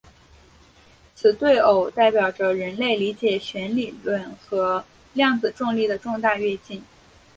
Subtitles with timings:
[1.13, 6.83] 此对偶代表着人类理解弦理论和量子重力的重大跃进。